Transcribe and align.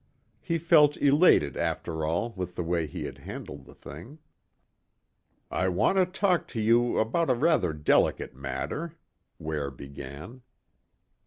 He 0.41 0.57
felt 0.57 0.97
elated 0.97 1.55
after 1.55 2.03
all 2.03 2.33
with 2.35 2.55
the 2.55 2.63
way 2.63 2.87
he 2.87 3.03
had 3.03 3.19
handled 3.19 3.65
the 3.65 3.75
thing. 3.75 4.17
"I 5.51 5.67
want 5.67 5.97
to 5.97 6.07
talk 6.07 6.47
to 6.47 6.59
you 6.59 6.97
about 6.97 7.29
a 7.29 7.35
rather 7.35 7.71
delicate 7.71 8.35
matter," 8.35 8.95
Ware 9.37 9.69
began. 9.69 10.41